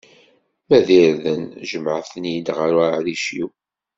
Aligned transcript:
Ma 0.67 0.79
d 0.87 0.89
irden, 1.03 1.43
jemɛet-ten-id 1.69 2.47
ɣer 2.57 2.71
uɛric-iw. 2.79 3.49